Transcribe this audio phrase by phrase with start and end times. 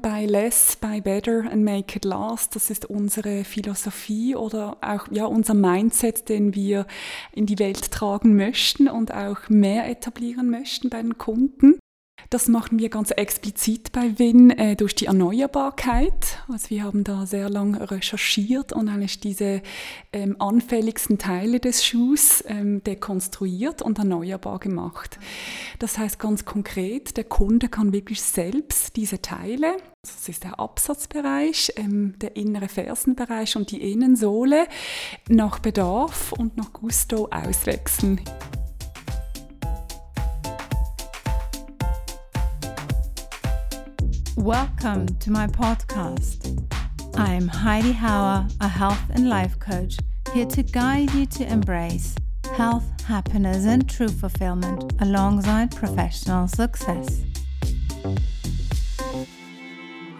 [0.00, 2.56] buy less, buy better and make it last.
[2.56, 6.86] Das ist unsere Philosophie oder auch ja, unser Mindset, den wir
[7.32, 11.75] in die Welt tragen möchten und auch mehr etablieren möchten bei den Kunden.
[12.30, 16.38] Das machen wir ganz explizit bei Win äh, durch die Erneuerbarkeit.
[16.48, 19.62] Also wir haben da sehr lange recherchiert und eigentlich diese
[20.12, 25.18] ähm, anfälligsten Teile des Schuhs ähm, dekonstruiert und erneuerbar gemacht.
[25.78, 31.72] Das heißt ganz konkret, der Kunde kann wirklich selbst diese Teile, das ist der Absatzbereich,
[31.76, 34.66] ähm, der innere Fersenbereich und die Innensohle,
[35.28, 38.20] nach Bedarf und nach Gusto auswechseln.
[44.36, 46.62] Welcome to my podcast.
[47.16, 49.96] I'm Heidi Hauer, a health and life coach,
[50.34, 52.14] here to guide you to embrace
[52.54, 57.22] health, happiness, and true fulfillment alongside professional success.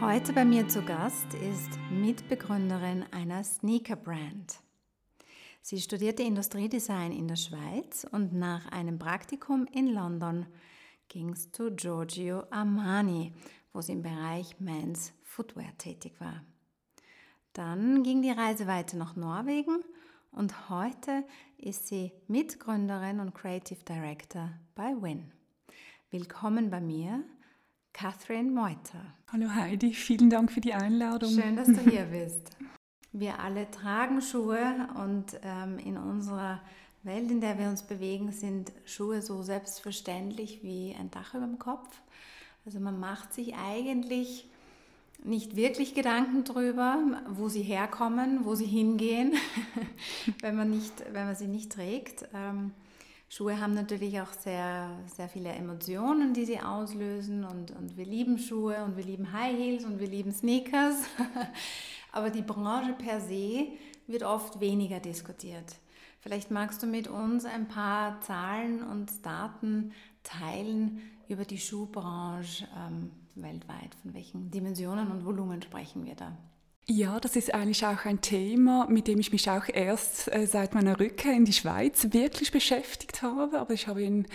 [0.01, 4.61] Heute bei mir zu Gast ist Mitbegründerin einer Sneaker-Brand.
[5.61, 10.47] Sie studierte Industriedesign in der Schweiz und nach einem Praktikum in London
[11.09, 13.33] ging es zu Giorgio Armani,
[13.77, 16.43] wo sie im Bereich Men's Footwear tätig war.
[17.53, 19.85] Dann ging die Reise weiter nach Norwegen
[20.33, 21.25] und heute
[21.59, 25.31] ist sie Mitgründerin und Creative Director bei Win.
[26.11, 27.23] Willkommen bei mir,
[27.93, 29.15] Catherine Meuter.
[29.31, 31.33] Hallo Heidi, vielen Dank für die Einladung.
[31.33, 32.57] Schön, dass du hier bist.
[33.13, 36.63] Wir alle tragen Schuhe und ähm, in unserer
[37.03, 41.59] Welt, in der wir uns bewegen, sind Schuhe so selbstverständlich wie ein Dach über dem
[41.59, 42.01] Kopf.
[42.67, 44.49] Also man macht sich eigentlich
[45.23, 49.35] nicht wirklich Gedanken darüber, wo sie herkommen, wo sie hingehen,
[50.41, 52.29] wenn, man nicht, wenn man sie nicht trägt.
[52.35, 52.73] Ähm,
[53.29, 58.37] Schuhe haben natürlich auch sehr, sehr viele Emotionen, die sie auslösen und, und wir lieben
[58.37, 61.05] Schuhe und wir lieben High Heels und wir lieben Sneakers.
[62.13, 63.69] Aber die Branche per se
[64.09, 65.77] wird oft weniger diskutiert.
[66.19, 69.93] Vielleicht magst du mit uns ein paar Zahlen und Daten
[70.25, 73.95] teilen, über die Schuhbranche ähm, weltweit.
[74.03, 76.37] Von welchen Dimensionen und Volumen sprechen wir da?
[76.89, 80.73] Ja, das ist eigentlich auch ein Thema, mit dem ich mich auch erst äh, seit
[80.73, 83.59] meiner Rückkehr in die Schweiz wirklich beschäftigt habe.
[83.59, 84.29] Aber ich habe in,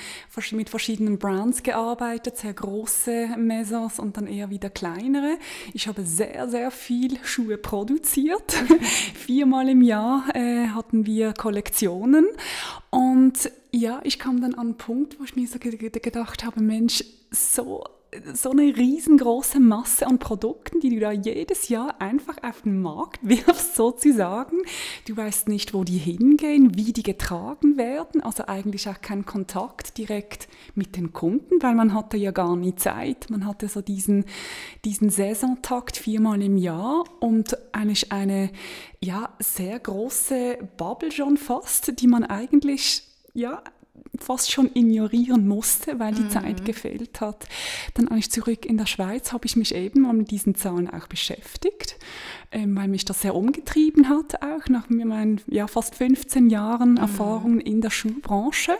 [0.51, 5.37] mit verschiedenen Brands gearbeitet, sehr große Maisons und dann eher wieder kleinere.
[5.73, 8.51] Ich habe sehr, sehr viel Schuhe produziert.
[9.15, 12.27] Viermal im Jahr äh, hatten wir Kollektionen.
[12.89, 17.01] Und ja, ich kam dann an einen Punkt, wo ich mir so gedacht habe, Mensch,
[17.31, 17.85] so
[18.33, 23.19] so eine riesengroße Masse an Produkten, die du da jedes Jahr einfach auf den Markt
[23.27, 24.57] wirfst, sozusagen.
[25.07, 29.97] Du weißt nicht, wo die hingehen, wie die getragen werden, also eigentlich auch kein Kontakt
[29.97, 33.29] direkt mit den Kunden, weil man hatte ja gar nie Zeit.
[33.29, 34.25] Man hatte so diesen,
[34.83, 38.51] diesen Saisontakt viermal im Jahr und eigentlich eine,
[38.99, 43.63] ja, sehr große Bubble schon fast, die man eigentlich ja,
[44.19, 46.29] fast schon ignorieren musste, weil die mhm.
[46.29, 47.47] Zeit gefehlt hat.
[47.93, 51.07] Dann eigentlich zurück in der Schweiz habe ich mich eben mal mit diesen Zahlen auch
[51.07, 51.97] beschäftigt,
[52.51, 56.97] ähm, weil mich das sehr umgetrieben hat, auch nach meinen ja, fast 15 Jahren mhm.
[56.97, 58.77] Erfahrung in der Schuhbranche.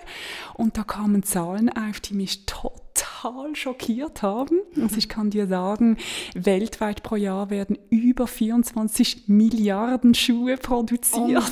[0.54, 2.91] Und da kamen Zahlen auf, die mich total
[3.22, 4.60] total schockiert haben.
[4.82, 5.98] Also ich kann dir sagen,
[6.34, 11.44] weltweit pro Jahr werden über 24 Milliarden Schuhe produziert.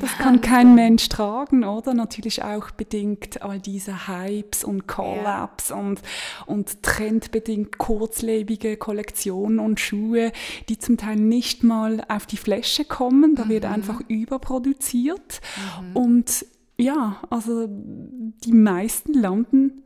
[0.00, 1.94] Das kann kein Mensch tragen, oder?
[1.94, 5.76] Natürlich auch bedingt all diese Hypes und Collabs ja.
[5.76, 6.00] und,
[6.46, 10.32] und trendbedingt kurzlebige Kollektionen und Schuhe,
[10.68, 13.34] die zum Teil nicht mal auf die Fläche kommen.
[13.34, 13.48] Da mhm.
[13.48, 15.40] wird einfach überproduziert.
[15.82, 15.96] Mhm.
[15.96, 16.46] Und
[16.78, 19.82] ja, also die meisten landen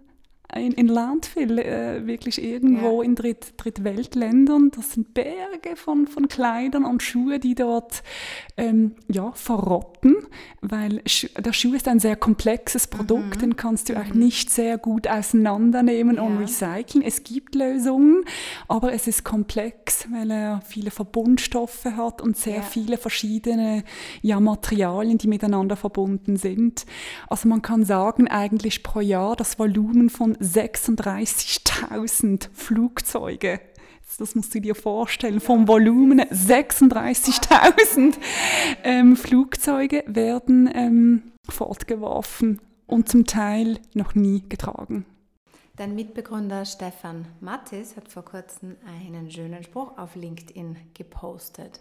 [0.57, 3.09] in, in Landfill, äh, wirklich irgendwo ja.
[3.09, 4.71] in Dritt, Drittweltländern.
[4.75, 8.03] Das sind Berge von, von Kleidern und Schuhe, die dort
[8.57, 10.17] ähm, ja, verrotten,
[10.61, 13.41] weil Schu der Schuh ist ein sehr komplexes Produkt, mhm.
[13.41, 13.99] den kannst du mhm.
[14.01, 16.23] auch nicht sehr gut auseinandernehmen ja.
[16.23, 17.03] und recyceln.
[17.03, 18.25] Es gibt Lösungen,
[18.69, 22.63] aber es ist komplex, weil er viele Verbundstoffe hat und sehr ja.
[22.63, 23.83] viele verschiedene
[24.23, 26.87] ja, Materialien, die miteinander verbunden sind.
[27.29, 33.61] Also man kann sagen, eigentlich pro Jahr das Volumen von 36.000 Flugzeuge.
[34.19, 38.17] Das musst du dir vorstellen, vom Volumen 36.000
[38.85, 45.07] ähm, Flugzeuge werden ähm, fortgeworfen und zum Teil noch nie getragen.
[45.77, 51.81] Dein Mitbegründer Stefan Mattis hat vor kurzem einen schönen Spruch auf LinkedIn gepostet.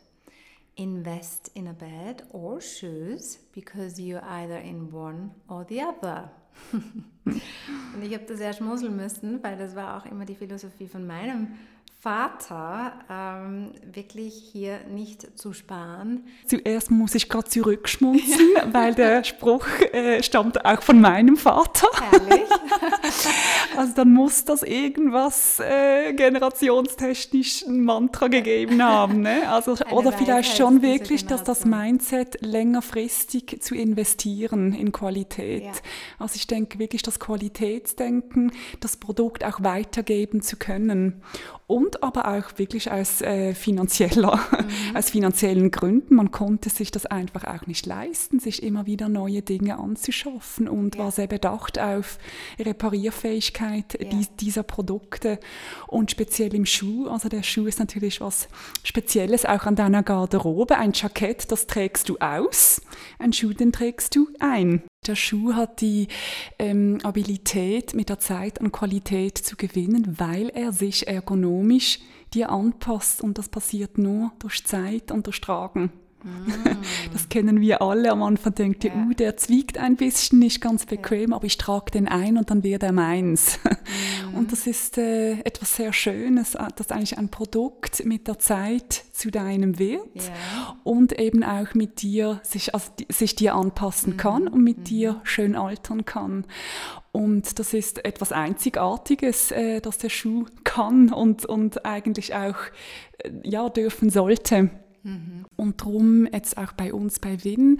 [0.75, 6.31] Invest in a bed or shoes because you're either in one or the other.
[7.25, 11.05] und ich habe da sehr schmunzeln müssen, weil das war auch immer die Philosophie von
[11.05, 11.47] meinem
[11.99, 13.62] Vater ähm,
[13.95, 16.23] wirklich hier nicht zu sparen.
[16.45, 18.67] Zuerst muss ich gerade zurückschmunzeln, ja.
[18.73, 21.87] weil der Spruch äh, stammt auch von meinem Vater.
[22.11, 22.49] Herrlich.
[23.77, 29.21] also dann muss das irgendwas äh, generationstechnisch ein Mantra gegeben haben.
[29.21, 29.49] Ne?
[29.49, 35.63] Also, oder vielleicht schon wirklich, dass das Mindset längerfristig zu investieren in Qualität.
[35.63, 35.71] Ja.
[36.19, 41.21] Also ich denke wirklich das Qualitätsdenken, das Produkt auch weitergeben zu können
[41.67, 44.95] und aber auch wirklich aus äh, finanzieller, mhm.
[44.95, 46.15] aus finanziellen Gründen.
[46.15, 50.95] Man konnte sich das einfach auch nicht leisten, sich immer wieder neue Dinge anzuschaffen und
[50.95, 51.03] ja.
[51.03, 52.17] war sehr bedacht auf
[52.59, 54.09] Reparierfähigkeit ja.
[54.09, 55.39] die, dieser Produkte
[55.87, 57.07] und speziell im Schuh.
[57.07, 58.47] Also der Schuh ist natürlich was
[58.83, 60.77] Spezielles auch an deiner Garderobe.
[60.77, 62.81] Ein Jackett, das trägst du aus,
[63.19, 64.83] ein Schuh, den trägst du ein.
[65.05, 66.07] Der Schuh hat die
[66.59, 71.99] ähm, Abilität, mit der Zeit an Qualität zu gewinnen, weil er sich ergonomisch
[72.33, 75.91] dir anpasst und das passiert nur durch Zeit und durch Tragen.
[77.11, 78.11] Das kennen wir alle.
[78.11, 79.05] Am Anfang denkt ihr, ja.
[79.05, 81.35] uh, der zwiegt ein bisschen, nicht ganz bequem, ja.
[81.35, 83.59] aber ich trage den ein und dann wird er meins.
[83.63, 84.37] Mhm.
[84.37, 89.03] Und das ist äh, etwas sehr Schönes, äh, dass eigentlich ein Produkt mit der Zeit
[89.11, 90.75] zu deinem wird ja.
[90.83, 94.17] und eben auch mit dir sich, also, sich dir anpassen mhm.
[94.17, 94.83] kann und mit mhm.
[94.85, 96.45] dir schön altern kann.
[97.13, 102.57] Und das ist etwas Einzigartiges, äh, das der Schuh kann und, und eigentlich auch
[103.19, 104.71] äh, ja, dürfen sollte.
[105.03, 105.45] Mhm.
[105.55, 107.79] Und darum, jetzt auch bei uns bei Win,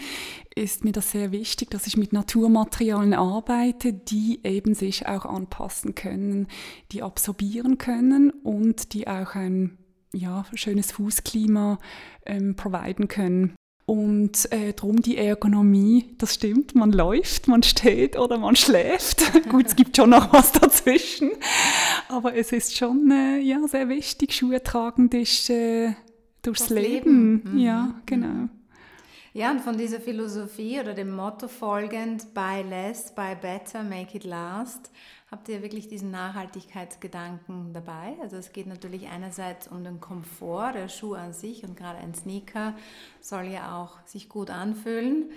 [0.53, 5.95] ist mir das sehr wichtig, dass ich mit Naturmaterialien arbeite, die eben sich auch anpassen
[5.95, 6.47] können,
[6.91, 9.79] die absorbieren können und die auch ein
[10.13, 11.79] ja, schönes Fußklima
[12.27, 13.55] ähm, providen können.
[13.85, 19.21] Und äh, darum die Ergonomie, das stimmt, man läuft, man steht oder man schläft.
[19.49, 21.31] Gut, es gibt schon noch was dazwischen,
[22.07, 25.95] aber es ist schon äh, ja, sehr wichtig, Schuhe tragend ist äh,
[26.43, 27.43] durchs Leben.
[27.43, 27.53] Leben.
[27.55, 27.59] Mhm.
[27.59, 28.47] Ja, genau.
[29.35, 34.25] Ja, und von dieser Philosophie oder dem Motto folgend, buy less, buy better, make it
[34.25, 34.91] last,
[35.31, 38.15] habt ihr wirklich diesen Nachhaltigkeitsgedanken dabei.
[38.21, 42.13] Also es geht natürlich einerseits um den Komfort, der Schuh an sich und gerade ein
[42.13, 42.75] Sneaker
[43.21, 45.31] soll ja auch sich gut anfühlen.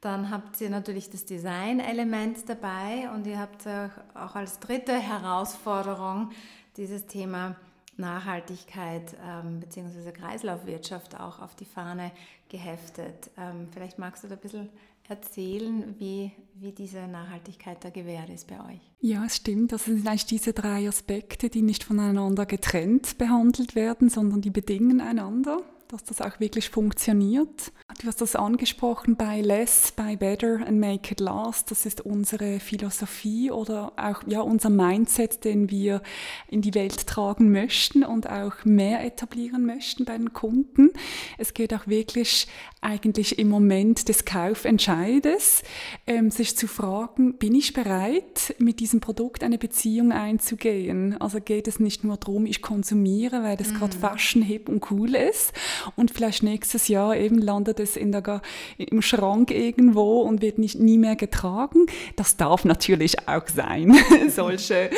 [0.00, 3.66] Dann habt ihr natürlich das Design-Element dabei und ihr habt
[4.14, 6.30] auch als dritte Herausforderung
[6.78, 7.56] dieses Thema
[7.96, 10.12] Nachhaltigkeit ähm, bzw.
[10.12, 12.10] Kreislaufwirtschaft auch auf die Fahne
[12.48, 13.30] geheftet.
[13.36, 14.68] Ähm, vielleicht magst du da ein bisschen
[15.08, 18.80] erzählen, wie, wie diese Nachhaltigkeit da gewährt ist bei euch.
[19.00, 19.72] Ja, es stimmt.
[19.72, 25.00] Das sind eigentlich diese drei Aspekte, die nicht voneinander getrennt behandelt werden, sondern die bedingen
[25.00, 25.60] einander
[25.92, 27.70] dass das auch wirklich funktioniert.
[28.00, 31.70] Du hast das angesprochen bei Less, by Better and Make It Last.
[31.70, 36.00] Das ist unsere Philosophie oder auch ja, unser Mindset, den wir
[36.48, 40.92] in die Welt tragen möchten und auch mehr etablieren möchten bei den Kunden.
[41.36, 42.48] Es geht auch wirklich
[42.80, 45.62] eigentlich im Moment des Kaufentscheides,
[46.06, 51.20] ähm, sich zu fragen, bin ich bereit, mit diesem Produkt eine Beziehung einzugehen?
[51.20, 53.74] Also geht es nicht nur darum, ich konsumiere, weil das mm.
[53.74, 55.52] gerade Fashion, hip und cool ist
[55.96, 58.42] und vielleicht nächstes Jahr eben landet es in der,
[58.76, 61.86] im Schrank irgendwo und wird nicht, nie mehr getragen.
[62.16, 63.96] Das darf natürlich auch sein.
[64.28, 64.90] solche,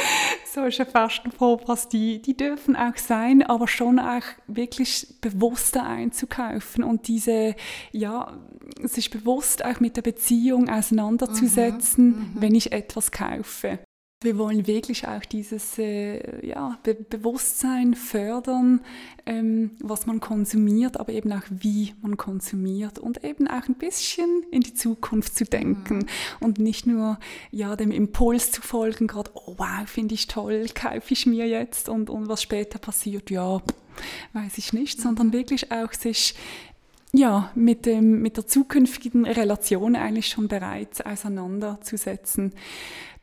[0.52, 7.54] solche Fashion-Fauxpas, die, die dürfen auch sein, aber schon auch wirklich bewusster einzukaufen und diese
[7.92, 8.38] ja,
[8.82, 12.40] sich bewusst auch mit der Beziehung auseinanderzusetzen, mhm, mhm.
[12.40, 13.78] wenn ich etwas kaufe.
[14.24, 18.80] Wir wollen wirklich auch dieses äh, ja, Be Bewusstsein fördern,
[19.26, 24.42] ähm, was man konsumiert, aber eben auch wie man konsumiert und eben auch ein bisschen
[24.50, 26.06] in die Zukunft zu denken mhm.
[26.40, 27.18] und nicht nur
[27.50, 31.90] ja, dem Impuls zu folgen, gerade, oh wow, finde ich toll, kaufe ich mir jetzt
[31.90, 33.60] und, und was später passiert, ja,
[34.32, 35.32] weiß ich nicht, sondern mhm.
[35.34, 36.34] wirklich auch sich
[37.14, 42.52] ja, mit, dem, mit der zukünftigen Relation eigentlich schon bereits auseinanderzusetzen.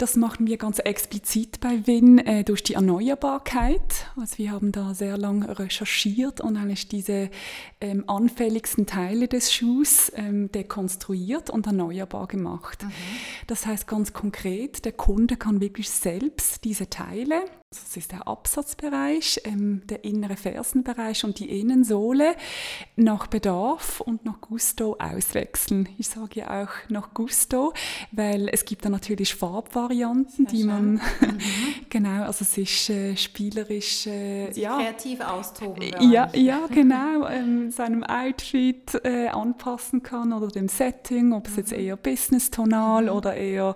[0.01, 4.07] Das machen wir ganz explizit bei WIN äh, durch die Erneuerbarkeit.
[4.19, 7.29] Also wir haben da sehr lange recherchiert und eigentlich diese
[7.81, 12.81] ähm, anfälligsten Teile des Schuhs ähm, dekonstruiert und erneuerbar gemacht.
[12.81, 12.91] Mhm.
[13.45, 17.43] Das heißt ganz konkret, der Kunde kann wirklich selbst diese Teile
[17.73, 22.35] das ist der Absatzbereich, ähm, der innere Fersenbereich und die Innensohle
[22.97, 25.87] nach Bedarf und nach Gusto auswechseln.
[25.97, 27.71] Ich sage ja auch nach Gusto,
[28.11, 31.39] weil es gibt da natürlich Farbvarianten, Sehr die man mhm.
[31.89, 35.83] genau, also sich äh, spielerisch äh, ja, kreativ austoben.
[35.99, 41.57] Ja, ja, genau, ähm, seinem Outfit äh, anpassen kann oder dem Setting, ob es mhm.
[41.59, 43.09] jetzt eher Business-tonal mhm.
[43.09, 43.75] oder eher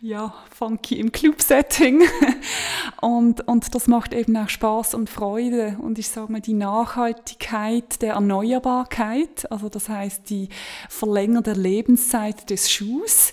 [0.00, 2.02] ja, funky im Club-Setting.
[3.00, 5.76] und, und das macht eben auch Spaß und Freude.
[5.80, 10.50] Und ich sage mal, die Nachhaltigkeit der Erneuerbarkeit, also das heißt die
[10.88, 13.32] verlängerte Lebenszeit des Schuhs,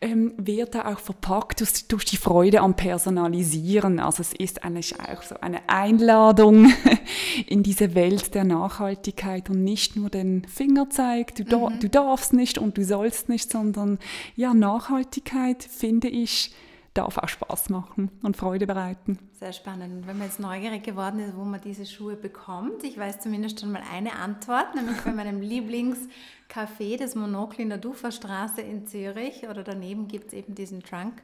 [0.00, 3.98] ähm, wird da auch verpackt durch, durch, die Freude am Personalisieren.
[3.98, 6.72] Also es ist eigentlich auch so eine Einladung
[7.46, 11.80] in diese Welt der Nachhaltigkeit und nicht nur den Fingerzeig, du, mhm.
[11.80, 13.98] du darfst nicht und du sollst nicht, sondern
[14.36, 15.62] ja, Nachhaltigkeit
[16.00, 16.54] finde ich
[16.94, 19.18] darf auch Spaß machen und Freude bereiten.
[19.32, 19.94] Sehr spannend.
[19.94, 23.60] Und wenn man jetzt neugierig geworden ist, wo man diese Schuhe bekommt, ich weiß zumindest
[23.60, 29.48] schon mal eine Antwort, nämlich bei meinem Lieblingscafé, das Monokel in der Duferstraße in Zürich
[29.48, 31.22] oder daneben gibt es eben diesen Trunk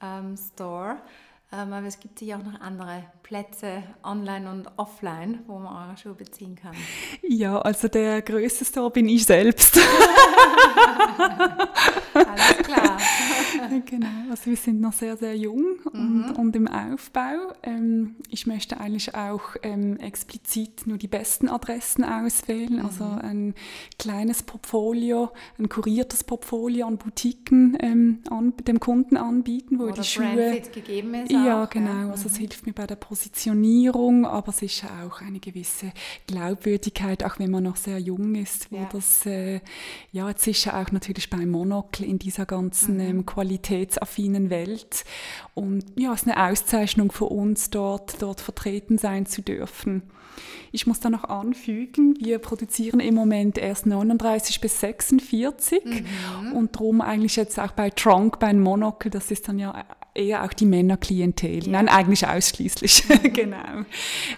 [0.00, 0.96] ähm, Store.
[1.52, 5.96] Ähm, aber es gibt sicher auch noch andere Plätze online und offline, wo man eure
[5.96, 6.76] Schuhe beziehen kann.
[7.28, 9.76] Ja, also der größte Store bin ich selbst.
[12.14, 12.98] Alles klar.
[13.86, 16.36] genau, also wir sind noch sehr, sehr jung und, mhm.
[16.36, 17.52] und im Aufbau.
[17.62, 23.10] Ähm, ich möchte eigentlich auch ähm, explizit nur die besten Adressen auswählen, also mhm.
[23.10, 23.54] also ein
[23.98, 30.04] kleines Portfolio, ein kuriertes Portfolio an Boutiquen ähm, an, dem Kunden anbieten, wo, wo die
[30.04, 31.32] Schuhe gegeben ist.
[31.32, 32.06] Ja, auch, genau.
[32.06, 32.10] Ja.
[32.10, 32.40] Also es mhm.
[32.40, 35.90] hilft mir bei der Positionierung, aber sicher auch eine gewisse
[36.26, 38.88] Glaubwürdigkeit, auch wenn man noch sehr jung ist, wo ja.
[38.92, 39.60] das äh,
[40.12, 43.00] ja jetzt sicher auch natürlich beim Monokel in dieser ganzen mhm.
[43.00, 45.06] ähm, qualitätsaffinen Welt.
[45.54, 50.02] Und ja, es ist eine Auszeichnung für uns, dort, dort vertreten sein zu dürfen.
[50.70, 56.52] Ich muss da noch anfügen, wir produzieren im Moment erst 39 bis 46 mhm.
[56.52, 60.52] und darum eigentlich jetzt auch bei Trunk, bei Monocle, das ist dann ja eher auch
[60.52, 61.64] die Männerklientel.
[61.64, 61.72] Ja.
[61.72, 63.04] Nein, eigentlich ausschließlich.
[63.16, 63.32] Mhm.
[63.32, 63.84] genau.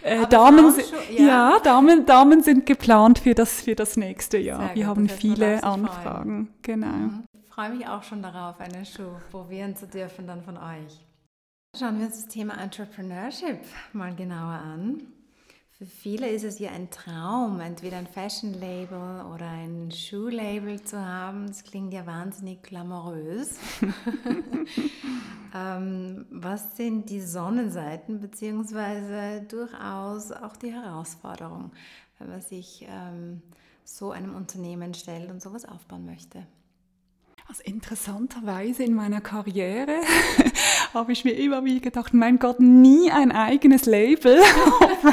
[0.02, 1.26] Äh, Damen, schon, ja.
[1.26, 4.66] ja, Damen, Damen sind geplant für das, für das nächste Jahr.
[4.66, 6.49] Sehr wir gut, haben viele Anfragen.
[6.62, 6.87] Genau.
[6.87, 7.25] Mhm.
[7.32, 11.04] Ich freue mich auch schon darauf, einen Schuh probieren zu dürfen dann von euch.
[11.76, 13.61] Schauen wir uns das Thema Entrepreneurship
[13.92, 15.00] mal genauer an.
[15.78, 21.47] Für viele ist es ja ein Traum, entweder ein Fashion-Label oder ein Schuh-Label zu haben.
[21.47, 23.61] Das klingt ja wahnsinnig glamourös.
[25.54, 31.70] ähm, was sind die Sonnenseiten beziehungsweise durchaus auch die Herausforderung,
[32.18, 33.40] wenn man sich ähm,
[33.85, 36.44] so einem Unternehmen stellt und sowas aufbauen möchte?
[37.47, 40.00] Also interessanterweise in meiner Karriere
[40.95, 44.38] habe ich mir immer wieder gedacht, mein Gott, nie ein eigenes Label,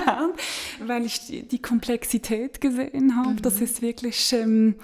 [0.86, 3.32] weil ich die, die, Komplexität gesehen habe.
[3.32, 3.42] Mhm.
[3.42, 4.76] Das ist wirklich ähm,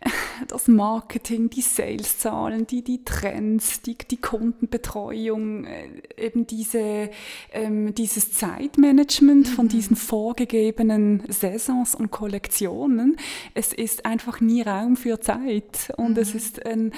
[0.48, 7.10] das Marketing, die Saleszahlen, die, die Trends, die, die Kundenbetreuung, äh, eben diese,
[7.52, 9.52] ähm, dieses Zeitmanagement mhm.
[9.52, 13.16] von diesen vorgegebenen Saisons und Kollektionen.
[13.54, 16.22] Es ist einfach nie Raum für Zeit und mhm.
[16.22, 16.92] es ist ein,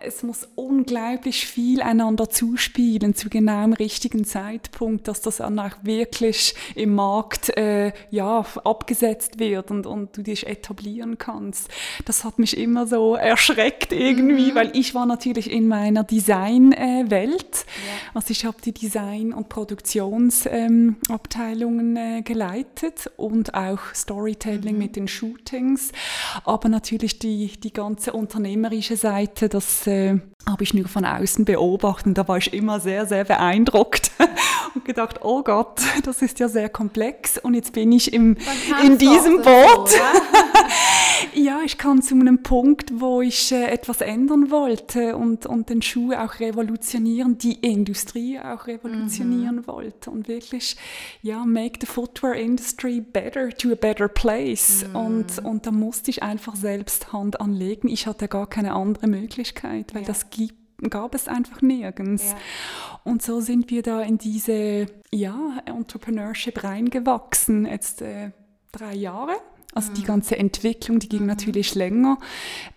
[0.00, 5.72] es muss unglaublich viel einander zuspielen zu genau dem richtigen Zeitpunkt, dass das dann auch
[5.82, 11.68] wirklich im Markt äh, ja, abgesetzt wird und, und du dich etablieren kannst.
[12.04, 14.54] Das hat mich immer so erschreckt irgendwie, mhm.
[14.54, 17.10] weil ich war natürlich in meiner Designwelt.
[17.10, 18.12] Äh, ja.
[18.14, 24.78] Also ich habe die Design- und Produktionsabteilungen ähm, äh, geleitet und auch Storytelling mhm.
[24.78, 25.92] mit den Shootings,
[26.44, 32.06] aber natürlich die, die ganze unternehmerische Seite, das äh, habe ich nur von außen beobachtet
[32.06, 34.10] und da war ich immer sehr, sehr beeindruckt
[34.74, 38.36] und gedacht, oh Gott, das ist ja sehr komplex und jetzt bin ich im,
[38.84, 39.90] in diesem Boot.
[39.90, 39.98] So,
[41.34, 45.82] ja, ich kam zu einem Punkt, wo ich äh, etwas ändern wollte und, und den
[45.82, 49.66] Schuh auch revolutionieren, die Industrie auch revolutionieren mhm.
[49.66, 50.76] wollte und wirklich,
[51.22, 54.84] ja, make the footwear industry better to a better place.
[54.88, 54.96] Mhm.
[54.96, 57.88] Und, und da musste ich einfach selbst Hand anlegen.
[57.88, 60.08] Ich hatte gar keine andere Möglichkeit, weil ja.
[60.08, 62.32] das gibt gab es einfach nirgends.
[62.32, 62.38] Ja.
[63.04, 68.32] Und so sind wir da in diese ja, Entrepreneurship reingewachsen, jetzt äh,
[68.72, 69.32] drei Jahre.
[69.76, 70.06] Also die mhm.
[70.06, 71.26] ganze Entwicklung, die ging mhm.
[71.26, 72.18] natürlich länger.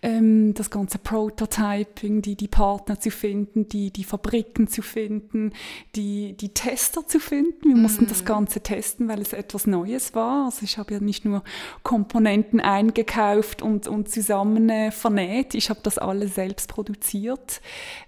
[0.01, 5.53] Ähm, das ganze Prototyping, die, die Partner zu finden, die, die Fabriken zu finden,
[5.96, 7.70] die, die Tester zu finden.
[7.70, 8.25] Wir mussten das mhm.
[8.25, 10.48] Ganze testen, weil es etwas Neues war.
[10.48, 11.41] Also ich habe ja nicht nur
[11.84, 15.56] Komponenten eingekauft und, und zusammen äh, vernäht.
[15.56, 17.62] Ich habe das alles selbst produziert.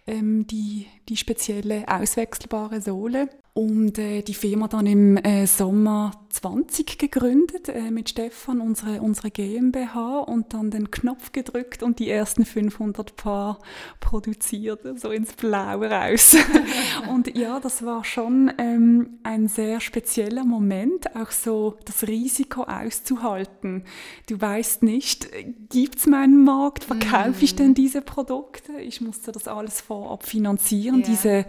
[0.06, 3.30] Ähm, die, die spezielle auswechselbare Sohle.
[3.54, 9.32] Und äh, die Firma dann im äh, Sommer 20 gegründet äh, mit Stefan, unsere, unsere
[9.32, 13.60] GmbH und dann den Knopf gedrückt und die ersten 500 Paar
[14.00, 16.38] produziert, so ins Blaue raus.
[17.10, 23.84] und ja, das war schon ähm, ein sehr spezieller Moment, auch so das Risiko auszuhalten.
[24.28, 25.28] Du weißt nicht,
[25.70, 27.76] gibt es meinen Markt, verkaufe ich denn mhm.
[27.76, 28.74] diese Produkte?
[28.80, 31.08] Ich musste das alles vorab finanzieren, yeah.
[31.08, 31.46] diese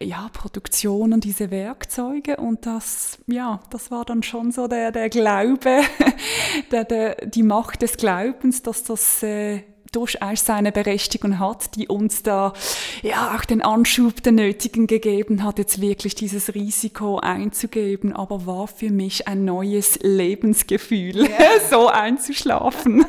[0.00, 5.08] ja, Produktion und diese Werkzeuge und das, ja, das war dann schon so der, der
[5.08, 5.82] Glaube,
[6.72, 9.62] der, der, die Macht des Glaubens, dass das äh,
[9.92, 12.52] durchaus seine Berechtigung hat, die uns da
[13.02, 18.66] ja auch den Anschub der nötigen gegeben hat, jetzt wirklich dieses Risiko einzugeben, aber war
[18.66, 21.60] für mich ein neues Lebensgefühl, ja.
[21.70, 23.06] so einzuschlafen.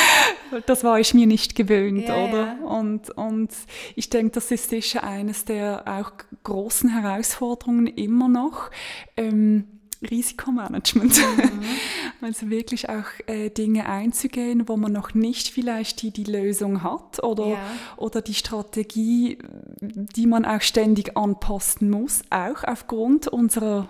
[0.66, 2.46] das war ich mir nicht gewöhnt, ja, oder?
[2.60, 2.66] Ja.
[2.66, 3.50] Und, und
[3.94, 6.12] ich denke, das ist sicher eines der auch
[6.42, 8.70] großen Herausforderungen immer noch.
[9.16, 11.16] Ähm, Risikomanagement.
[11.16, 11.60] Mhm.
[12.20, 17.22] also wirklich auch äh, Dinge einzugehen, wo man noch nicht vielleicht die, die Lösung hat
[17.22, 17.58] oder, ja.
[17.96, 19.38] oder die Strategie,
[19.80, 23.88] die man auch ständig anpassen muss, auch aufgrund unserer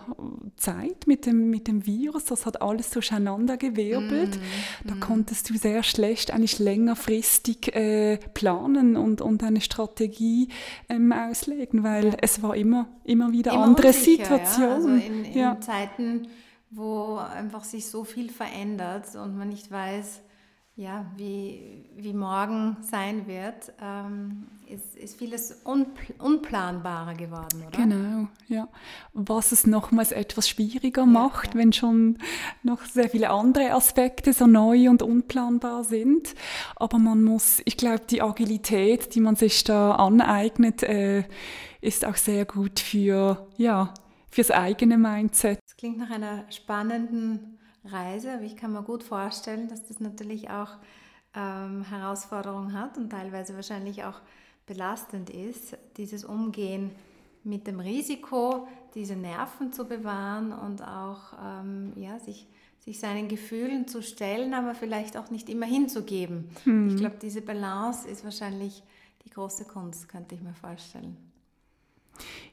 [0.57, 2.25] Zeit mit dem, mit dem Virus.
[2.25, 4.37] Das hat alles durcheinander gewirbelt.
[4.37, 4.89] Mhm.
[4.89, 5.01] Da mhm.
[5.01, 10.49] konntest du sehr schlecht eigentlich längerfristig äh, planen und, und eine Strategie
[10.89, 12.17] ähm, auslegen, weil ja.
[12.21, 14.67] es war immer, immer wieder immer andere Situationen.
[14.67, 14.75] Ja?
[14.75, 16.29] Also in, in Zeiten Zeiten,
[16.71, 20.23] wo einfach sich so viel verändert und man nicht weiß,
[20.79, 27.79] ja, wie, wie morgen sein wird, ähm, ist, ist vieles unpl unplanbarer geworden, oder?
[27.79, 28.69] Genau, ja.
[29.15, 31.61] Was es nochmals etwas schwieriger ja, macht, ja.
[31.61, 32.19] wenn schon
[32.62, 36.35] noch sehr viele andere Aspekte so neu und unplanbar sind.
[36.75, 41.25] Aber man muss, ich glaube, die Agilität, die man sich da aneignet, äh,
[41.81, 43.95] ist auch sehr gut für, ja,
[44.30, 45.59] fürs eigene Mindset.
[45.64, 50.50] Das klingt nach einer spannenden Reise, aber ich kann mir gut vorstellen, dass das natürlich
[50.50, 50.76] auch
[51.35, 54.21] ähm, Herausforderungen hat und teilweise wahrscheinlich auch
[54.66, 56.90] belastend ist, dieses Umgehen
[57.45, 62.49] mit dem Risiko, diese Nerven zu bewahren und auch ähm, ja, sich,
[62.80, 66.50] sich seinen Gefühlen zu stellen, aber vielleicht auch nicht immer hinzugeben.
[66.64, 66.88] Mhm.
[66.88, 68.83] Ich glaube, diese Balance ist wahrscheinlich
[69.25, 71.16] die große Kunst, könnte ich mir vorstellen.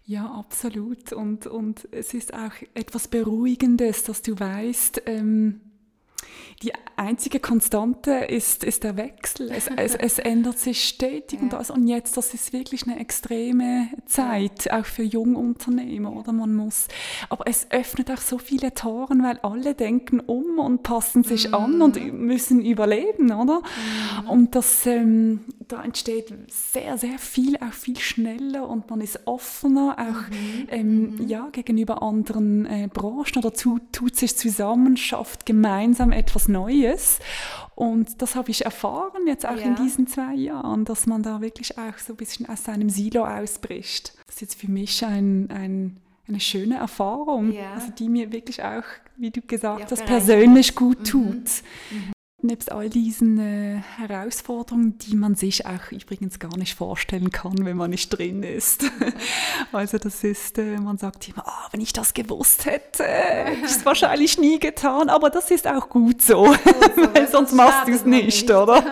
[0.05, 1.13] Ja, absolut.
[1.13, 5.61] Und, und es ist auch etwas Beruhigendes, dass du weißt, ähm,
[6.63, 9.51] die einzige Konstante ist, ist der Wechsel.
[9.51, 11.43] Es, es, es ändert sich stetig ja.
[11.43, 16.55] und, das, und jetzt, das ist wirklich eine extreme Zeit, auch für Jungunternehmer, oder man
[16.55, 16.87] muss,
[17.29, 21.53] aber es öffnet auch so viele Toren, weil alle denken um und passen sich mhm.
[21.53, 23.59] an und müssen überleben, oder?
[23.59, 24.29] Mhm.
[24.29, 29.97] Und das, ähm, da entsteht sehr, sehr viel, auch viel schneller und man ist offener,
[29.99, 30.67] auch mhm.
[30.69, 31.27] Ähm, mhm.
[31.27, 37.19] ja, gegenüber anderen äh, Branchen oder zu, tut sich zusammen, schafft gemeinsam etwas Neues.
[37.75, 39.63] Und das habe ich erfahren jetzt auch ja.
[39.63, 43.25] in diesen zwei Jahren, dass man da wirklich auch so ein bisschen aus seinem Silo
[43.25, 44.13] ausbricht.
[44.27, 47.73] Das ist jetzt für mich ein, ein eine schöne Erfahrung, ja.
[47.73, 48.83] also die mir wirklich auch,
[49.17, 51.03] wie du gesagt ja, hast, persönlich gut mhm.
[51.03, 51.49] tut.
[51.91, 57.65] Mhm nebst all diesen äh, Herausforderungen, die man sich auch übrigens gar nicht vorstellen kann,
[57.65, 58.85] wenn man nicht drin ist.
[59.71, 63.71] also das ist, äh, man sagt immer, oh, wenn ich das gewusst hätte, hätte ich
[63.71, 66.53] es wahrscheinlich nie getan, aber das ist auch gut so, so,
[66.95, 68.83] so weil sonst machst du es nicht, nicht, oder?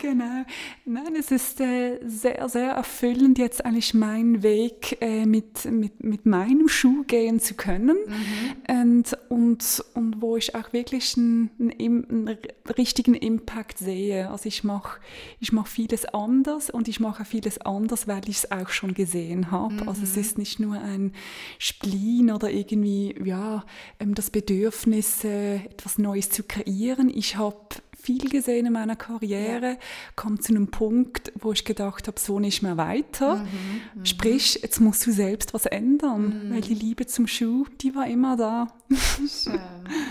[0.00, 0.44] Genau.
[0.84, 6.26] Nein, es ist äh, sehr, sehr erfüllend, jetzt eigentlich meinen Weg äh, mit, mit, mit
[6.26, 8.74] meinem Schuh gehen zu können mhm.
[8.80, 12.38] und, und, und wo ich auch wirklich einen, einen einen
[12.76, 14.30] richtigen Impact sehe.
[14.30, 15.00] Also ich mache
[15.40, 19.50] ich mach vieles anders und ich mache vieles anders, weil ich es auch schon gesehen
[19.50, 19.74] habe.
[19.74, 19.88] Mhm.
[19.88, 21.12] Also es ist nicht nur ein
[21.58, 23.64] Spleen oder irgendwie ja,
[24.00, 27.10] ähm, das Bedürfnis, äh, etwas Neues zu kreieren.
[27.10, 27.56] Ich habe
[28.00, 29.76] viel gesehen in meiner Karriere, ja.
[30.16, 33.36] komme zu einem Punkt, wo ich gedacht habe, so nicht mehr weiter.
[33.36, 33.48] Mhm,
[33.94, 34.06] mhm.
[34.06, 36.54] Sprich, jetzt musst du selbst was ändern, mhm.
[36.54, 38.68] weil die Liebe zum Schuh, die war immer da.
[38.90, 39.60] Schön,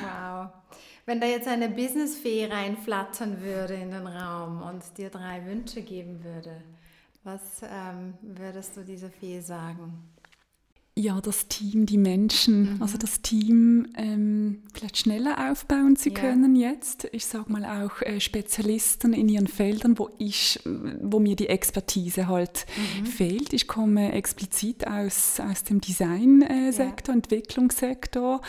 [0.03, 0.49] wow.
[1.05, 6.21] Wenn da jetzt eine Businessfee reinflattern würde in den Raum und dir drei Wünsche geben
[6.23, 6.61] würde,
[7.23, 10.09] was ähm, würdest du dieser Fee sagen?
[10.97, 12.81] Ja, das Team, die Menschen, mhm.
[12.81, 16.71] also das Team ähm, vielleicht schneller aufbauen zu können ja.
[16.71, 17.07] jetzt.
[17.11, 22.27] Ich sage mal auch äh, Spezialisten in ihren Feldern, wo ich, wo mir die Expertise
[22.27, 22.65] halt
[22.99, 23.05] mhm.
[23.05, 23.53] fehlt.
[23.53, 27.17] Ich komme explizit aus, aus dem Designsektor, ja.
[27.17, 28.41] Entwicklungssektor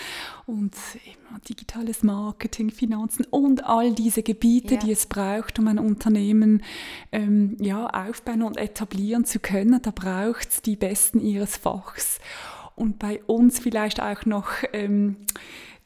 [0.47, 4.81] und immer digitales Marketing, Finanzen und all diese Gebiete, ja.
[4.81, 6.63] die es braucht, um ein Unternehmen
[7.13, 9.81] ähm, ja, aufbauen und etablieren zu können.
[9.83, 12.21] Da braucht es die Besten ihres Fachs.
[12.77, 15.17] und bei uns vielleicht auch noch ähm,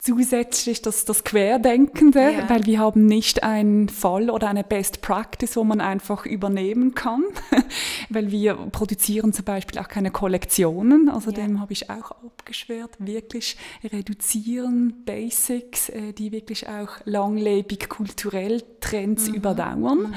[0.03, 2.51] zusätzlich das, das Querdenkende, ja.
[2.51, 7.23] weil wir haben nicht einen Fall oder eine Best Practice, wo man einfach übernehmen kann,
[8.09, 11.37] weil wir produzieren zum Beispiel auch keine Kollektionen, also ja.
[11.37, 19.29] dem habe ich auch abgeschwert, wirklich reduzieren, Basics, äh, die wirklich auch langlebig kulturell Trends
[19.29, 19.35] mhm.
[19.35, 19.99] überdauern.
[19.99, 20.15] Mhm.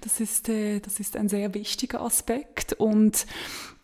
[0.00, 3.24] Das, ist, äh, das ist ein sehr wichtiger Aspekt und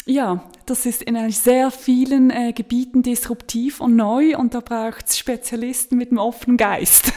[0.07, 5.19] ja, das ist in sehr vielen äh, Gebieten disruptiv und neu und da braucht es
[5.19, 7.13] Spezialisten mit einem offenen Geist.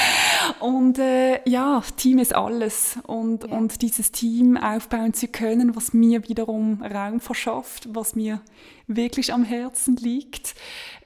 [0.60, 3.56] und äh, ja, Team ist alles und, ja.
[3.56, 8.40] und dieses Team aufbauen zu können, was mir wiederum Raum verschafft, was mir
[8.88, 10.54] wirklich am Herzen liegt.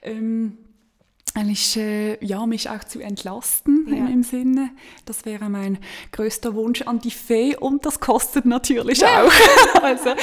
[0.01, 0.57] Ähm,
[1.35, 4.07] eigentlich äh, ja, mich auch zu entlasten ja.
[4.07, 4.71] im, Sinne.
[5.05, 5.77] Das wäre mein
[6.11, 9.23] größter Wunsch an die Fee und das kostet natürlich ja.
[9.23, 9.31] auch.
[9.83, 10.15] also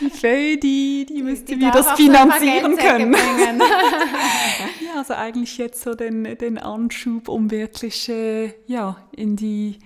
[0.00, 3.12] die Fee, die, die müsste die mir das finanzieren können.
[4.84, 9.78] ja, also eigentlich jetzt so den, den Anschub, um wirklich äh, ja, in die,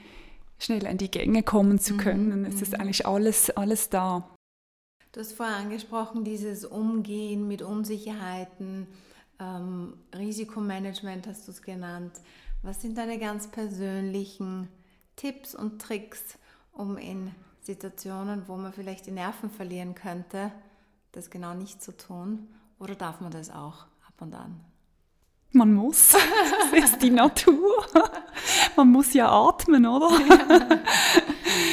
[0.58, 2.40] schnell in die Gänge kommen zu mhm, können.
[2.40, 2.46] Mhm.
[2.46, 2.80] Es ist mhm.
[2.80, 4.28] eigentlich alles, alles da.
[5.12, 8.86] Du hast vorher angesprochen, dieses Umgehen mit Unsicherheiten
[9.42, 12.12] ähm, Risikomanagement hast du es genannt.
[12.62, 14.68] Was sind deine ganz persönlichen
[15.16, 16.38] Tipps und Tricks,
[16.72, 20.52] um in Situationen, wo man vielleicht die Nerven verlieren könnte,
[21.12, 22.48] das genau nicht zu tun?
[22.78, 24.60] Oder darf man das auch ab und an?
[25.50, 26.14] Man muss.
[26.72, 27.84] Das ist die Natur.
[28.76, 30.10] Man muss ja atmen, oder?
[30.10, 30.68] Ja.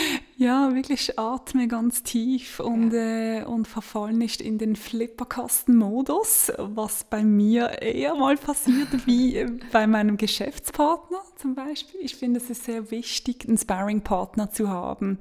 [0.50, 3.42] Ja, wirklich atme ganz tief und, ja.
[3.42, 9.60] äh, und verfall nicht in den Flipperkasten-Modus, was bei mir eher mal passiert wie äh,
[9.72, 12.00] bei meinem Geschäftspartner zum Beispiel.
[12.02, 15.20] Ich finde, es ist sehr wichtig, einen Sparring-Partner zu haben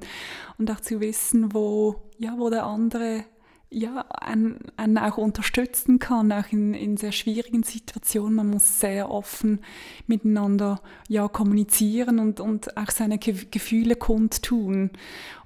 [0.57, 3.23] und auch zu wissen, wo, ja, wo der andere
[3.71, 8.35] ja, einen, einen auch unterstützen kann, auch in, in sehr schwierigen Situationen.
[8.35, 9.59] Man muss sehr offen
[10.07, 14.91] miteinander ja, kommunizieren und, und auch seine Ge Gefühle kundtun.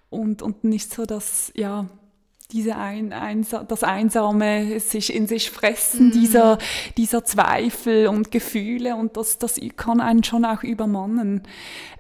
[0.10, 1.88] Und, und nicht so, dass, ja,
[2.52, 6.12] diese ein, einsa das Einsame sich in sich fressen, mhm.
[6.12, 6.58] dieser,
[6.98, 11.44] dieser Zweifel und Gefühle und das, das kann einen schon auch übermannen.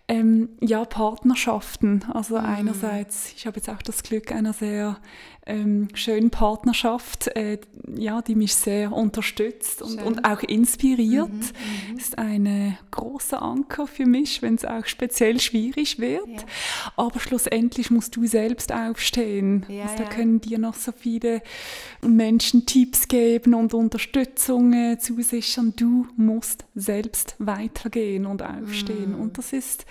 [0.10, 2.04] Ähm, ja, Partnerschaften.
[2.14, 2.46] Also mhm.
[2.46, 4.98] einerseits, ich habe jetzt auch das Glück einer sehr
[5.46, 7.58] ähm, schönen Partnerschaft, äh,
[7.96, 11.30] ja, die mich sehr unterstützt und, und auch inspiriert.
[11.30, 16.28] Mhm, mhm, ist ein großer Anker für mich, wenn es auch speziell schwierig wird.
[16.28, 16.44] Ja.
[16.96, 19.66] Aber schlussendlich musst du selbst aufstehen.
[19.68, 20.10] Ja, also da ja.
[20.10, 21.42] können dir noch so viele
[22.02, 25.74] Menschen Tipps geben und Unterstützung äh, zusichern.
[25.76, 29.16] Du musst selbst weitergehen und aufstehen.
[29.16, 29.22] Mhm.
[29.22, 29.86] Und das ist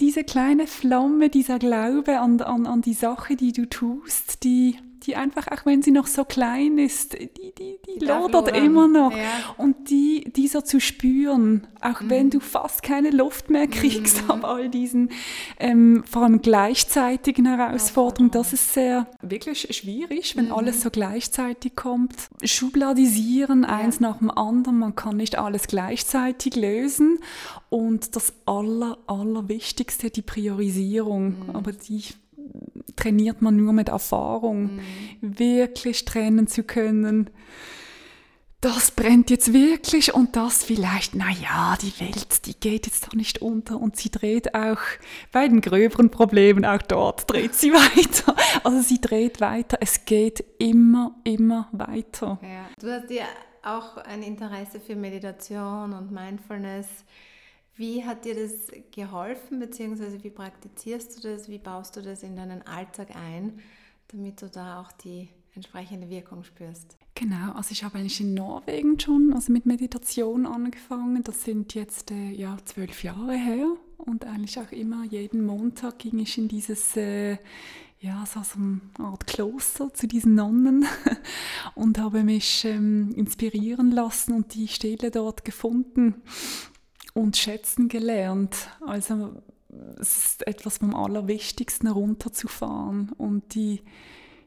[0.00, 5.16] diese kleine Flamme, dieser Glaube an, an, an die Sache, die du tust, die, die
[5.16, 7.52] einfach, auch wenn sie noch so klein ist, die, die,
[7.86, 9.16] die, die lodert immer noch.
[9.16, 9.54] Ja.
[9.56, 12.10] Und die, dieser zu spüren, auch mhm.
[12.10, 14.30] wenn du fast keine Luft mehr kriegst, mhm.
[14.30, 15.10] ab all diesen
[15.58, 20.52] ähm, vor allem gleichzeitigen Herausforderungen, das ist sehr wirklich schwierig, wenn mhm.
[20.52, 22.14] alles so gleichzeitig kommt.
[22.42, 23.68] Schubladisieren, ja.
[23.68, 27.18] eins nach dem anderen, man kann nicht alles gleichzeitig lösen.
[27.68, 31.46] Und das Aller, Allerwichtigste, die Priorisierung.
[31.46, 31.50] Mhm.
[31.56, 32.04] Aber die
[32.96, 34.76] trainiert man nur mit Erfahrung.
[34.76, 35.38] Mhm.
[35.38, 37.30] Wirklich trennen zu können.
[38.64, 43.42] Das brennt jetzt wirklich und das vielleicht, naja, die Welt, die geht jetzt doch nicht
[43.42, 44.78] unter und sie dreht auch
[45.32, 48.34] bei den gröberen Problemen, auch dort dreht sie weiter.
[48.64, 52.38] Also sie dreht weiter, es geht immer, immer weiter.
[52.40, 52.70] Ja.
[52.80, 53.26] Du hast ja
[53.62, 56.86] auch ein Interesse für Meditation und Mindfulness
[57.76, 62.36] wie hat dir das geholfen, beziehungsweise wie praktizierst du das, wie baust du das in
[62.36, 63.60] deinen Alltag ein,
[64.08, 66.96] damit du da auch die entsprechende Wirkung spürst?
[67.16, 71.22] Genau, also ich habe eigentlich in Norwegen schon also mit Meditation angefangen.
[71.22, 73.66] Das sind jetzt äh, ja zwölf Jahre her
[73.98, 77.38] und eigentlich auch immer jeden Montag ging ich in dieses äh,
[78.00, 80.84] ja, so, eine Art Kloster zu diesen Nonnen
[81.74, 86.16] und habe mich ähm, inspirieren lassen und die Stelle dort gefunden
[87.14, 88.68] und schätzen gelernt.
[88.86, 89.42] Also
[89.98, 93.80] es ist etwas vom Allerwichtigsten, runterzufahren und die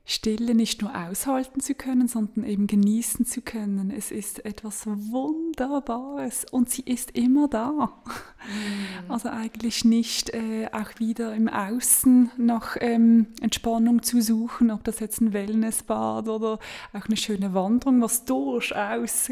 [0.09, 3.91] Stille nicht nur aushalten zu können, sondern eben genießen zu können.
[3.91, 7.71] Es ist etwas Wunderbares und sie ist immer da.
[7.71, 9.11] Mm.
[9.11, 15.01] Also eigentlich nicht äh, auch wieder im Außen nach ähm, Entspannung zu suchen, ob das
[15.01, 16.59] jetzt ein Wellnessbad oder
[16.93, 19.29] auch eine schöne Wanderung, was durchaus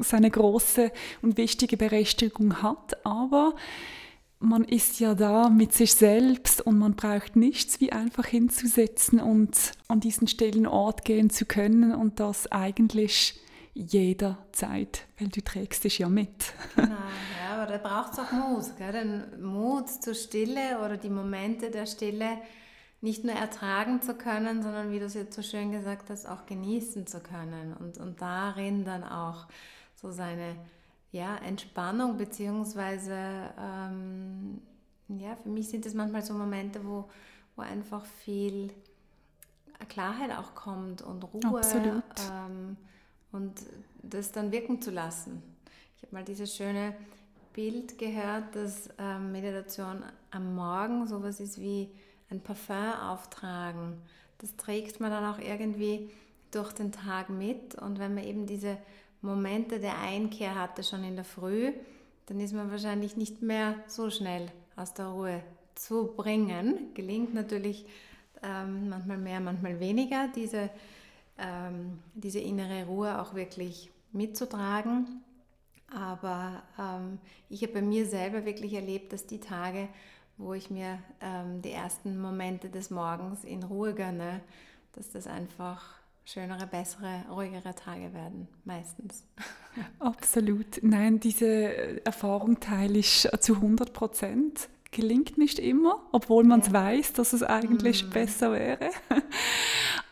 [0.00, 3.06] seine große und wichtige Berechtigung hat.
[3.06, 3.54] Aber
[4.42, 9.72] man ist ja da mit sich selbst und man braucht nichts wie einfach hinzusetzen und
[9.88, 13.40] an diesen stillen Ort gehen zu können und das eigentlich
[13.74, 16.52] jederzeit, weil du trägst dich ja mit.
[16.76, 18.92] Genau, ja, aber da braucht es auch Mut, gell?
[18.92, 22.38] den Mut zur Stille oder die Momente der Stille
[23.00, 26.46] nicht nur ertragen zu können, sondern wie du es jetzt so schön gesagt hast, auch
[26.46, 29.46] genießen zu können und, und darin dann auch
[30.00, 30.56] so seine
[31.12, 33.14] ja, Entspannung beziehungsweise
[33.58, 34.60] ähm,
[35.08, 37.08] ja, für mich sind es manchmal so Momente, wo,
[37.54, 38.72] wo einfach viel
[39.88, 41.60] Klarheit auch kommt und Ruhe
[42.30, 42.76] ähm,
[43.30, 43.52] und
[44.02, 45.42] das dann wirken zu lassen.
[45.96, 46.94] Ich habe mal dieses schöne
[47.52, 51.90] Bild gehört, dass ähm, Meditation am Morgen sowas ist wie
[52.30, 53.98] ein Parfum auftragen.
[54.38, 56.10] Das trägt man dann auch irgendwie
[56.50, 58.78] durch den Tag mit und wenn man eben diese
[59.22, 61.72] Momente der Einkehr hatte, schon in der Früh,
[62.26, 65.42] dann ist man wahrscheinlich nicht mehr so schnell aus der Ruhe
[65.74, 66.92] zu bringen.
[66.94, 67.86] Gelingt natürlich
[68.42, 70.70] ähm, manchmal mehr, manchmal weniger, diese,
[71.38, 75.22] ähm, diese innere Ruhe auch wirklich mitzutragen.
[75.94, 79.88] Aber ähm, ich habe bei mir selber wirklich erlebt, dass die Tage,
[80.38, 84.40] wo ich mir ähm, die ersten Momente des Morgens in Ruhe gönne,
[84.94, 89.26] dass das einfach schönere, bessere, ruhigere Tage werden, meistens.
[89.98, 90.82] Absolut.
[90.82, 94.68] Nein, diese Erfahrung teile ich zu 100 Prozent.
[94.90, 96.74] Gelingt nicht immer, obwohl man es ja.
[96.74, 98.10] weiß, dass es eigentlich mm.
[98.10, 98.90] besser wäre.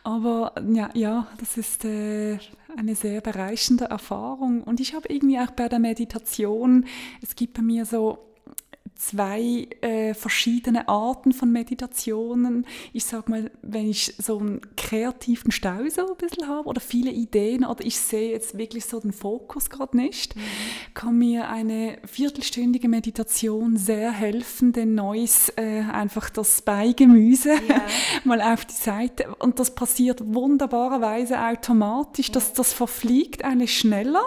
[0.03, 2.39] Aber ja, ja das ist äh,
[2.75, 4.63] eine sehr bereichernde Erfahrung.
[4.63, 6.85] Und ich habe irgendwie auch bei der Meditation,
[7.21, 8.30] es gibt bei mir so
[9.01, 12.67] zwei äh, verschiedene Arten von Meditationen.
[12.93, 17.09] Ich sage mal, wenn ich so einen kreativen Stau so ein bisschen habe oder viele
[17.09, 20.41] Ideen oder ich sehe jetzt wirklich so den Fokus gerade nicht, mhm.
[20.93, 27.81] kann mir eine viertelstündige Meditation sehr helfen, den Neues äh, einfach das Beigemüse ja.
[28.23, 34.23] mal auf die Seite und das passiert wunderbarerweise automatisch, dass das verfliegt eigentlich schneller,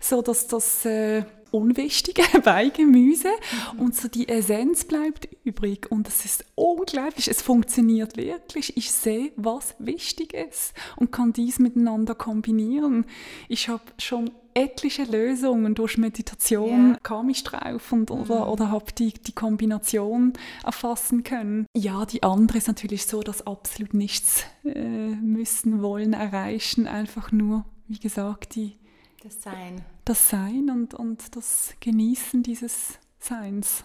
[0.00, 3.28] so dass das äh, Unwichtige bei Gemüse
[3.74, 3.80] mhm.
[3.80, 8.76] und so die Essenz bleibt übrig und es ist unglaublich, es funktioniert wirklich.
[8.76, 13.06] Ich sehe, was wichtig ist und kann dies miteinander kombinieren.
[13.48, 16.98] Ich habe schon etliche Lösungen durch Meditation yeah.
[17.02, 18.52] kam ich drauf und, oder, mhm.
[18.52, 20.32] oder habe die, die Kombination
[20.64, 21.66] erfassen können.
[21.76, 27.64] Ja, die andere ist natürlich so, dass absolut nichts äh, müssen, wollen, erreichen, einfach nur,
[27.86, 28.77] wie gesagt, die
[29.22, 29.84] das Sein.
[30.04, 33.84] Das Sein und, und das Genießen dieses Seins.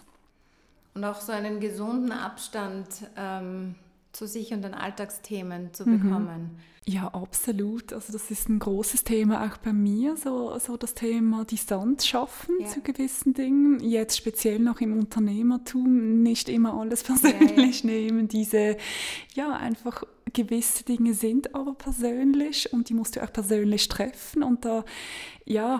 [0.94, 3.74] Und auch so einen gesunden Abstand ähm,
[4.14, 6.00] zu sich und den Alltagsthemen zu mhm.
[6.00, 6.58] bekommen.
[6.86, 7.94] Ja, absolut.
[7.94, 12.56] Also das ist ein großes Thema auch bei mir, so, so das Thema Distanz schaffen
[12.60, 12.66] ja.
[12.66, 13.80] zu gewissen Dingen.
[13.80, 17.96] Jetzt speziell noch im Unternehmertum, nicht immer alles persönlich ja, ja.
[17.96, 18.76] nehmen, diese,
[19.34, 24.64] ja, einfach gewisse Dinge sind aber persönlich und die musst du auch persönlich treffen und
[24.64, 24.84] da,
[25.44, 25.78] ja,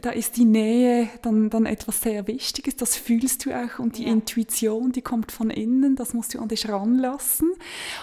[0.00, 4.04] da ist die Nähe dann, dann etwas sehr Wichtiges, das fühlst du auch und die
[4.04, 4.12] ja.
[4.12, 7.50] Intuition, die kommt von innen, das musst du an dich ranlassen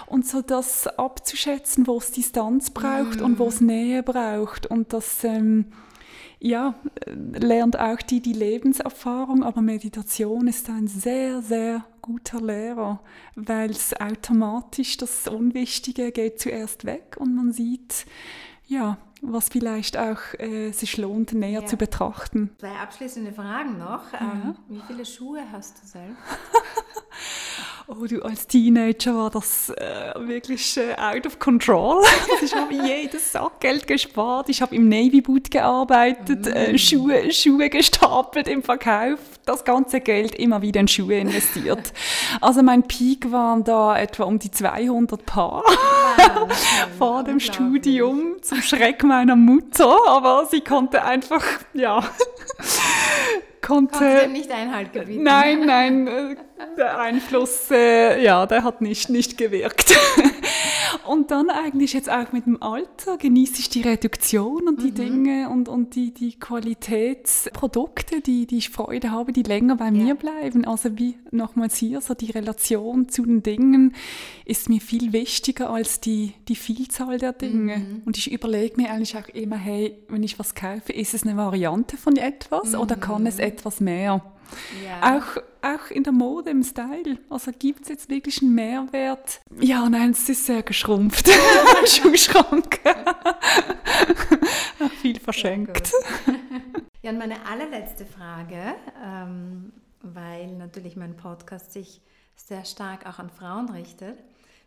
[0.06, 3.24] und so das abzuschätzen, wo es Distanz braucht mhm.
[3.24, 5.66] und wo es Nähe braucht und das, ähm,
[6.38, 6.74] ja,
[7.06, 13.00] lernt auch die, die Lebenserfahrung, aber Meditation ist ein sehr, sehr guter Lehrer,
[13.36, 18.06] weil es automatisch das Unwichtige geht zuerst weg und man sieht,
[18.66, 21.66] ja, was vielleicht auch äh, sich lohnt, näher ja.
[21.66, 22.50] zu betrachten.
[22.58, 24.12] Zwei abschließende Fragen noch.
[24.12, 24.20] Ja.
[24.20, 26.18] Ähm, wie viele Schuhe hast du selbst?
[27.86, 32.02] oh du, als Teenager war das äh, wirklich äh, out of control.
[32.42, 34.48] ich habe jedes Sackgeld gespart.
[34.48, 36.78] Ich habe im Navy Boot gearbeitet, äh, mm.
[36.78, 39.20] Schuhe, Schuhe gestapelt im Verkauf.
[39.46, 41.92] Das ganze Geld immer wieder in Schuhe investiert.
[42.40, 45.62] also mein Peak waren da etwa um die 200 Paar
[46.98, 49.96] vor dem Studium zum Schreck meiner Mutter.
[50.08, 52.02] Aber sie konnte einfach, ja
[53.62, 53.98] konnte.
[53.98, 55.22] Konnte nicht Einhalt gebieten.
[55.22, 56.36] Nein, nein, äh,
[56.76, 59.94] der Einfluss, äh, ja, der hat nicht, nicht gewirkt.
[61.06, 64.94] und dann eigentlich jetzt auch mit dem Alter genieße ich die Reduktion und die mhm.
[64.94, 69.90] Dinge und, und die, die Qualitätsprodukte, die, die ich Freude habe, die länger bei ja.
[69.90, 70.64] mir bleiben.
[70.64, 73.94] Also wie nochmals hier, so die Relation zu den Dingen
[74.44, 77.78] ist mir viel wichtiger als die, die Vielzahl der Dinge.
[77.78, 78.02] Mhm.
[78.04, 81.36] Und ich überlege mir eigentlich auch immer, hey, wenn ich was kaufe, ist es eine
[81.36, 82.80] Variante von etwas mhm.
[82.80, 84.22] oder kann es etwas mehr?
[84.84, 85.18] Ja.
[85.18, 87.18] Auch, auch in der Mode, im Style.
[87.30, 89.40] Also gibt es jetzt wirklich einen Mehrwert?
[89.60, 91.30] Ja, nein, es ist sehr geschrumpft.
[91.86, 92.80] Schuhschrank.
[95.00, 95.92] Viel verschenkt.
[97.02, 98.74] Ja, und meine allerletzte Frage.
[99.04, 102.00] Ähm, weil natürlich mein Podcast sich
[102.34, 104.18] sehr stark auch an Frauen richtet.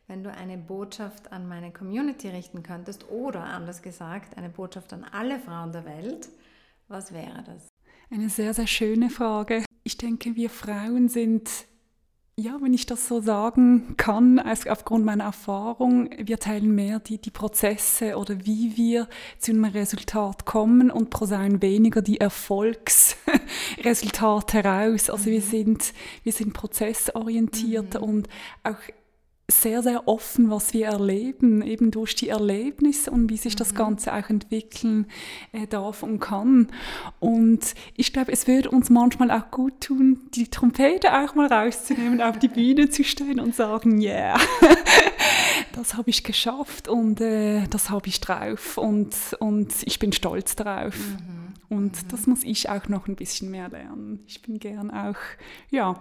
[0.07, 5.03] Wenn du eine Botschaft an meine Community richten könntest oder anders gesagt, eine Botschaft an
[5.03, 6.29] alle Frauen der Welt,
[6.87, 7.67] was wäre das?
[8.11, 9.64] Eine sehr, sehr schöne Frage.
[9.87, 11.47] Ich denke, wir Frauen sind
[12.37, 17.17] ja, wenn ich das so sagen kann, also aufgrund meiner Erfahrung, wir teilen mehr die,
[17.17, 19.07] die Prozesse oder wie wir
[19.39, 25.09] zu einem Resultat kommen und pro sein weniger die Erfolgsresultate heraus.
[25.09, 25.43] Also wir mhm.
[25.43, 25.93] sind,
[26.23, 28.03] wir sind prozessorientiert mhm.
[28.03, 28.27] und
[28.63, 28.79] auch
[29.47, 33.59] sehr, sehr offen, was wir erleben, eben durch die Erlebnisse und wie sich mhm.
[33.59, 35.05] das Ganze auch entwickeln
[35.51, 36.67] äh, darf und kann.
[37.19, 42.21] Und ich glaube, es würde uns manchmal auch gut tun, die Trompete auch mal rauszunehmen,
[42.21, 44.35] auf die Bühne zu stehen und sagen, yeah,
[45.73, 50.55] das habe ich geschafft und äh, das habe ich drauf und, und ich bin stolz
[50.55, 50.95] darauf.
[50.97, 51.45] Mhm.
[51.69, 52.07] Und mhm.
[52.09, 54.23] das muss ich auch noch ein bisschen mehr lernen.
[54.25, 55.17] Ich bin gern auch,
[55.69, 55.99] ja,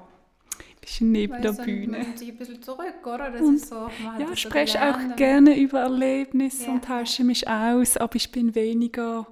[0.84, 2.04] bisschen neben der Bühne.
[2.14, 3.30] Sich ein bisschen zurück, oder?
[3.30, 6.72] Das und, ist so, ja, ich spreche auch gerne über Erlebnisse ja.
[6.72, 9.26] und tausche mich aus, aber ich bin weniger,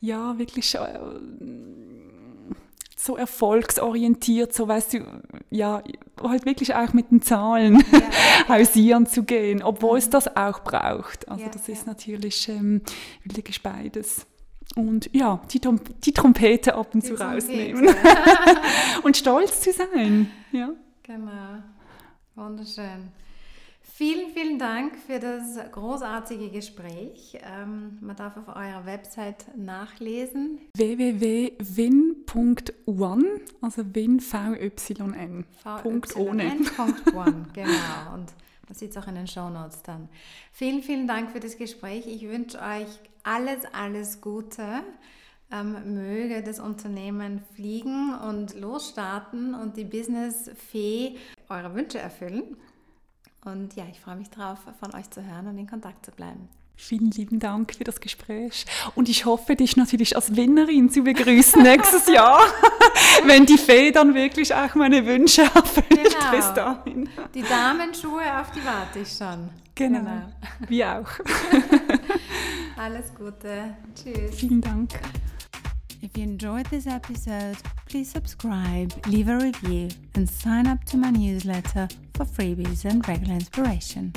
[0.00, 0.98] ja, wirklich äh,
[2.96, 4.98] so erfolgsorientiert, so weißt du,
[5.50, 5.82] ja,
[6.22, 8.48] halt wirklich auch mit den Zahlen ja.
[8.48, 10.12] hausieren zu gehen, obwohl es mhm.
[10.12, 11.28] das auch braucht.
[11.28, 12.82] Also ja, das ist natürlich ähm,
[13.24, 14.26] wirklich beides.
[14.76, 15.60] Und ja, die,
[16.04, 17.46] die Trompete ab und die zu Trompete.
[17.46, 17.94] rausnehmen.
[19.02, 20.30] und stolz zu sein.
[20.50, 20.70] Ja.
[21.04, 21.62] Genau.
[22.34, 23.12] Wunderschön.
[23.82, 27.38] Vielen, vielen Dank für das großartige Gespräch.
[27.44, 30.58] Ähm, man darf auf eurer Website nachlesen.
[30.74, 31.54] www.win.one,
[33.60, 35.44] also Win, V-Y-N.
[35.82, 36.56] Punkt ohne.
[36.74, 38.14] Punkt one, genau.
[38.14, 38.32] Und
[38.66, 40.08] man sieht es auch in den Show Notes dann.
[40.50, 42.06] Vielen, vielen Dank für das Gespräch.
[42.06, 42.88] Ich wünsche euch
[43.22, 44.82] alles, alles Gute
[45.50, 51.16] ähm, möge das Unternehmen fliegen und losstarten und die Business-Fee
[51.48, 52.56] eure Wünsche erfüllen.
[53.44, 56.48] Und ja, ich freue mich darauf, von euch zu hören und in Kontakt zu bleiben.
[56.76, 58.66] Vielen lieben Dank für das Gespräch.
[58.96, 62.40] Und ich hoffe, dich natürlich als Winnerin zu begrüßen nächstes Jahr,
[63.26, 66.30] wenn die Fee dann wirklich auch meine Wünsche erfüllt genau.
[66.32, 67.08] bis dahin.
[67.32, 69.50] Die Damenschuhe, auf die warte ich schon.
[69.74, 69.98] Genau.
[70.00, 70.22] genau.
[70.68, 71.10] Wir auch.
[72.76, 73.76] Alles Gute.
[73.94, 74.34] Tschüss.
[74.36, 74.90] Vielen Dank.
[76.04, 77.56] If you enjoyed this episode,
[77.88, 83.32] please subscribe, leave a review, and sign up to my newsletter for freebies and regular
[83.32, 84.12] inspiration.